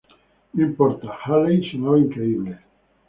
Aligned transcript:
No 0.55 0.63
importa, 0.65 1.11
Haley 1.25 1.69
sonaba 1.69 1.99
increíble. 1.99 2.57